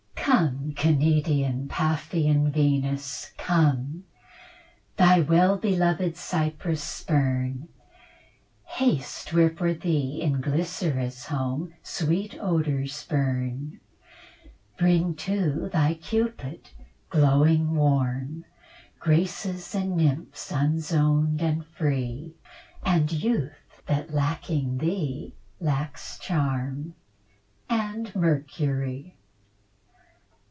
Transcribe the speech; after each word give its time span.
Come, 0.23 0.73
Cnidian, 0.77 1.67
Paphian 1.67 2.51
Venus, 2.51 3.31
come, 3.37 4.05
Thy 4.95 5.19
well 5.19 5.57
beloved 5.57 6.15
Cyprus 6.15 6.81
spurn, 6.81 7.67
Haste, 8.63 9.33
where 9.33 9.49
for 9.49 9.73
thee 9.73 10.19
in 10.21 10.39
Glycera's 10.39 11.25
home 11.25 11.73
Sweet 11.83 12.37
odours 12.39 13.03
burn. 13.09 13.81
Bring 14.77 15.15
too 15.15 15.69
thy 15.73 15.95
Cupid, 15.95 16.69
glowing 17.09 17.75
warm, 17.75 18.45
Graces 18.99 19.73
and 19.75 19.97
Nymphs, 19.97 20.49
unzoned 20.51 21.41
and 21.41 21.65
free, 21.65 22.35
And 22.83 23.11
Youth, 23.11 23.81
that 23.87 24.13
lacking 24.13 24.77
thee 24.77 25.35
lacks 25.59 26.17
charm, 26.19 26.93
And 27.69 28.15
Mercury. 28.15 29.17